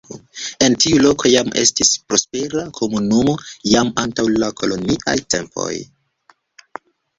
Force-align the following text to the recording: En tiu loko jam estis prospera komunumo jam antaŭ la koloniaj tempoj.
En 0.67 0.75
tiu 0.83 1.01
loko 1.01 1.29
jam 1.31 1.51
estis 1.63 1.91
prospera 2.13 2.65
komunumo 2.79 3.37
jam 3.75 3.93
antaŭ 4.07 4.27
la 4.39 4.51
koloniaj 4.63 5.17
tempoj. 5.37 5.71